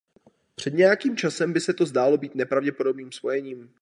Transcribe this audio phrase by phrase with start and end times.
[0.55, 3.69] Před nějakým časem by se to zdálo být nepravděpodobným spojením.